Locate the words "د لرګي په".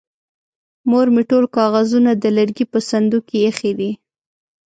2.15-2.79